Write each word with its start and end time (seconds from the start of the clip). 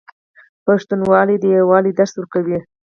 پښتونولي 0.65 1.35
د 1.39 1.45
یووالي 1.57 1.91
درس 1.99 2.13
ورکوي. 2.15 2.59